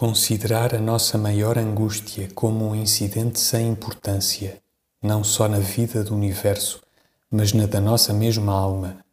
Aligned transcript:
Considerar 0.00 0.76
a 0.76 0.78
nossa 0.78 1.18
maior 1.18 1.58
angústia 1.58 2.30
como 2.32 2.68
um 2.68 2.72
incidente 2.72 3.40
sem 3.40 3.66
importância, 3.68 4.62
não 5.02 5.24
só 5.24 5.48
na 5.48 5.58
vida 5.58 6.04
do 6.04 6.14
universo, 6.14 6.80
mas 7.28 7.52
na 7.52 7.66
da 7.66 7.80
nossa 7.80 8.12
mesma 8.12 8.52
alma, 8.52 9.04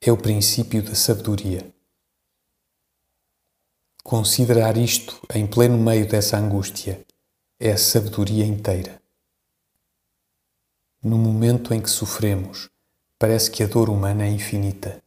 é 0.00 0.10
o 0.10 0.16
princípio 0.16 0.82
da 0.82 0.96
sabedoria. 0.96 1.72
Considerar 4.02 4.76
isto 4.76 5.16
em 5.32 5.46
pleno 5.46 5.78
meio 5.78 6.08
dessa 6.08 6.36
angústia 6.38 7.06
é 7.60 7.70
a 7.70 7.78
sabedoria 7.78 8.44
inteira. 8.44 9.00
No 11.00 11.18
momento 11.18 11.72
em 11.72 11.80
que 11.80 11.88
sofremos, 11.88 12.68
parece 13.16 13.48
que 13.48 13.62
a 13.62 13.68
dor 13.68 13.88
humana 13.88 14.24
é 14.24 14.28
infinita. 14.28 15.00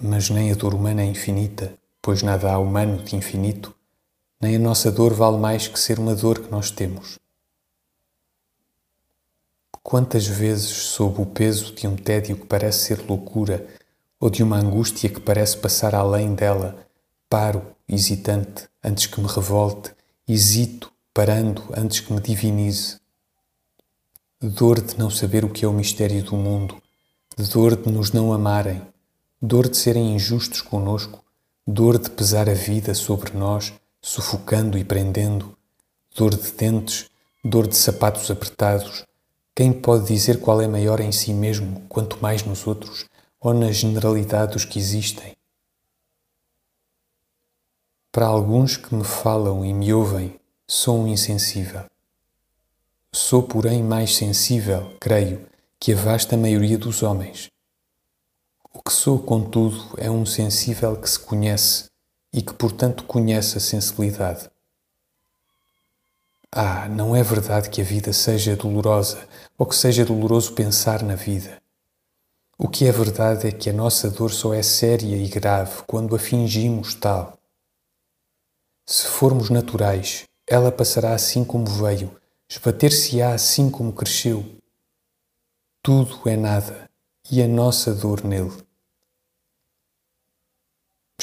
Mas 0.00 0.30
nem 0.30 0.52
a 0.52 0.54
dor 0.54 0.74
humana 0.74 1.02
é 1.02 1.06
infinita, 1.06 1.76
pois 2.00 2.22
nada 2.22 2.52
há 2.52 2.56
humano 2.56 3.02
de 3.02 3.16
infinito 3.16 3.75
nem 4.40 4.56
a 4.56 4.58
nossa 4.58 4.92
dor 4.92 5.14
vale 5.14 5.38
mais 5.38 5.66
que 5.66 5.78
ser 5.78 5.98
uma 5.98 6.14
dor 6.14 6.40
que 6.40 6.50
nós 6.50 6.70
temos. 6.70 7.18
Quantas 9.82 10.26
vezes, 10.26 10.70
sob 10.70 11.22
o 11.22 11.26
peso 11.26 11.72
de 11.72 11.86
um 11.86 11.96
tédio 11.96 12.36
que 12.36 12.46
parece 12.46 12.86
ser 12.86 13.06
loucura 13.06 13.66
ou 14.18 14.28
de 14.28 14.42
uma 14.42 14.58
angústia 14.58 15.08
que 15.08 15.20
parece 15.20 15.56
passar 15.56 15.94
além 15.94 16.34
dela, 16.34 16.86
paro, 17.30 17.62
hesitante, 17.88 18.68
antes 18.82 19.06
que 19.06 19.20
me 19.20 19.28
revolte, 19.28 19.92
hesito, 20.26 20.92
parando, 21.14 21.62
antes 21.76 22.00
que 22.00 22.12
me 22.12 22.20
divinize. 22.20 22.98
Dor 24.40 24.80
de 24.80 24.98
não 24.98 25.08
saber 25.08 25.44
o 25.44 25.50
que 25.50 25.64
é 25.64 25.68
o 25.68 25.72
mistério 25.72 26.22
do 26.24 26.36
mundo, 26.36 26.82
dor 27.52 27.76
de 27.76 27.90
nos 27.90 28.10
não 28.12 28.32
amarem, 28.32 28.82
dor 29.40 29.68
de 29.68 29.76
serem 29.76 30.14
injustos 30.14 30.60
conosco, 30.60 31.24
dor 31.66 31.96
de 31.98 32.10
pesar 32.10 32.50
a 32.50 32.54
vida 32.54 32.92
sobre 32.92 33.36
nós 33.36 33.72
sufocando 34.00 34.78
e 34.78 34.84
prendendo, 34.84 35.56
dor 36.14 36.34
de 36.34 36.50
dentes, 36.52 37.10
dor 37.44 37.66
de 37.66 37.76
sapatos 37.76 38.30
apertados. 38.30 39.04
Quem 39.54 39.72
pode 39.72 40.06
dizer 40.06 40.40
qual 40.40 40.60
é 40.60 40.66
maior 40.66 41.00
em 41.00 41.12
si 41.12 41.32
mesmo, 41.32 41.82
quanto 41.88 42.18
mais 42.20 42.42
nos 42.42 42.66
outros, 42.66 43.06
ou 43.40 43.54
na 43.54 43.70
generalidade 43.70 44.52
dos 44.52 44.64
que 44.64 44.78
existem? 44.78 45.36
Para 48.10 48.26
alguns 48.26 48.76
que 48.76 48.94
me 48.94 49.04
falam 49.04 49.64
e 49.64 49.74
me 49.74 49.92
ouvem, 49.92 50.40
sou 50.66 51.00
um 51.00 51.06
insensível. 51.06 51.84
Sou, 53.12 53.42
porém, 53.42 53.82
mais 53.82 54.16
sensível, 54.16 54.96
creio, 54.98 55.46
que 55.78 55.92
a 55.92 55.96
vasta 55.96 56.36
maioria 56.36 56.78
dos 56.78 57.02
homens. 57.02 57.50
O 58.72 58.82
que 58.82 58.92
sou, 58.92 59.18
contudo, 59.18 59.94
é 59.96 60.10
um 60.10 60.26
sensível 60.26 60.96
que 60.96 61.08
se 61.08 61.18
conhece 61.18 61.90
e 62.36 62.42
que, 62.42 62.52
portanto, 62.52 63.04
conhece 63.04 63.56
a 63.56 63.60
sensibilidade. 63.60 64.50
Ah, 66.52 66.86
não 66.86 67.16
é 67.16 67.22
verdade 67.22 67.70
que 67.70 67.80
a 67.80 67.84
vida 67.84 68.12
seja 68.12 68.54
dolorosa 68.54 69.26
ou 69.56 69.64
que 69.64 69.74
seja 69.74 70.04
doloroso 70.04 70.52
pensar 70.52 71.02
na 71.02 71.14
vida. 71.14 71.56
O 72.58 72.68
que 72.68 72.86
é 72.86 72.92
verdade 72.92 73.48
é 73.48 73.52
que 73.52 73.70
a 73.70 73.72
nossa 73.72 74.10
dor 74.10 74.30
só 74.32 74.52
é 74.52 74.62
séria 74.62 75.16
e 75.16 75.28
grave 75.28 75.82
quando 75.86 76.14
a 76.14 76.18
fingimos 76.18 76.94
tal. 76.94 77.38
Se 78.84 79.06
formos 79.06 79.48
naturais, 79.48 80.24
ela 80.46 80.70
passará 80.70 81.14
assim 81.14 81.42
como 81.42 81.64
veio, 81.64 82.14
esbater-se-á 82.50 83.32
assim 83.32 83.70
como 83.70 83.94
cresceu. 83.94 84.44
Tudo 85.82 86.20
é 86.26 86.36
nada 86.36 86.88
e 87.30 87.42
a 87.42 87.48
nossa 87.48 87.94
dor 87.94 88.22
nele. 88.24 88.65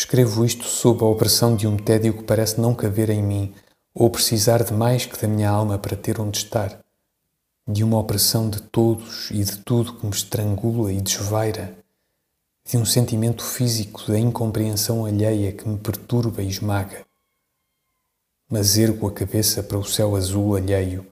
Escrevo 0.03 0.43
isto 0.43 0.65
sob 0.65 1.01
a 1.01 1.07
opressão 1.07 1.55
de 1.55 1.65
um 1.65 1.77
tédio 1.77 2.13
que 2.13 2.23
parece 2.23 2.59
não 2.59 2.75
caber 2.75 3.09
em 3.09 3.23
mim 3.23 3.53
ou 3.95 4.09
precisar 4.09 4.61
de 4.61 4.73
mais 4.73 5.05
que 5.05 5.19
da 5.19 5.29
minha 5.29 5.49
alma 5.49 5.79
para 5.79 5.95
ter 5.95 6.19
onde 6.19 6.39
estar. 6.39 6.77
De 7.65 7.85
uma 7.85 7.97
opressão 7.97 8.49
de 8.49 8.61
todos 8.61 9.31
e 9.31 9.41
de 9.41 9.59
tudo 9.59 9.93
que 9.93 10.05
me 10.05 10.11
estrangula 10.11 10.91
e 10.91 10.99
desvaira. 10.99 11.73
De 12.65 12.75
um 12.77 12.85
sentimento 12.85 13.45
físico 13.45 14.03
da 14.05 14.19
incompreensão 14.19 15.05
alheia 15.05 15.53
que 15.53 15.67
me 15.67 15.77
perturba 15.77 16.43
e 16.43 16.49
esmaga. 16.49 17.05
Mas 18.49 18.77
ergo 18.77 19.07
a 19.07 19.11
cabeça 19.13 19.63
para 19.63 19.77
o 19.77 19.85
céu 19.85 20.17
azul 20.17 20.57
alheio. 20.57 21.07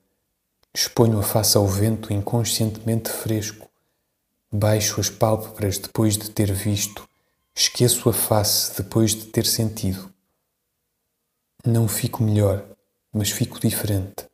Exponho 0.74 1.18
a 1.18 1.24
face 1.24 1.56
ao 1.56 1.66
vento 1.66 2.12
inconscientemente 2.12 3.10
fresco. 3.10 3.70
Baixo 4.52 5.00
as 5.00 5.10
pálpebras 5.10 5.78
depois 5.78 6.18
de 6.18 6.30
ter 6.30 6.52
visto 6.52 7.10
Esqueço 7.54 8.10
a 8.10 8.14
face 8.14 8.82
depois 8.82 9.14
de 9.14 9.26
ter 9.26 9.46
sentido. 9.46 10.12
Não 11.66 11.86
fico 11.86 12.24
melhor, 12.24 12.66
mas 13.14 13.30
fico 13.30 13.60
diferente. 13.60 14.26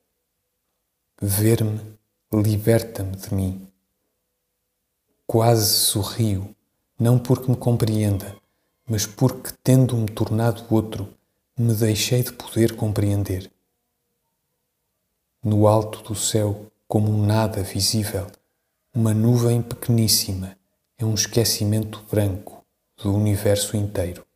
Ver-me 1.19 1.81
liberta-me 2.31 3.15
de 3.15 3.33
mim. 3.33 3.67
Quase 5.25 5.67
sorrio, 5.67 6.55
não 6.97 7.17
porque 7.17 7.49
me 7.49 7.57
compreenda, 7.57 8.37
mas 8.87 9.07
porque, 9.07 9.51
tendo-me 9.63 10.05
tornado 10.05 10.63
outro, 10.69 11.11
me 11.57 11.73
deixei 11.73 12.21
de 12.21 12.31
poder 12.31 12.75
compreender. 12.75 13.51
No 15.43 15.67
alto 15.67 16.03
do 16.03 16.15
céu, 16.15 16.71
como 16.87 17.11
um 17.11 17.25
nada 17.25 17.63
visível, 17.63 18.27
uma 18.93 19.13
nuvem 19.13 19.61
pequeníssima 19.61 20.55
é 20.99 21.03
um 21.03 21.15
esquecimento 21.15 22.03
branco 22.09 22.56
do 23.01 23.13
universo 23.13 23.77
inteiro. 23.77 24.26